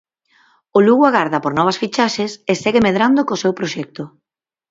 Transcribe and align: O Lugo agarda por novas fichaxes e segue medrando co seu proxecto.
O 0.77 0.79
Lugo 0.87 1.03
agarda 1.07 1.43
por 1.43 1.53
novas 1.59 1.79
fichaxes 1.81 2.31
e 2.51 2.53
segue 2.63 2.83
medrando 2.87 3.25
co 3.27 3.41
seu 3.43 3.51
proxecto. 3.59 4.03